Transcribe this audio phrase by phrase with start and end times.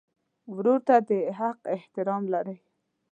[0.55, 2.57] ورور ته د حق احترام لرې.